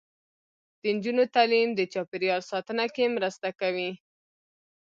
[0.81, 3.89] د نجونو تعلیم د چاپیریال ساتنه کې مرسته کوي.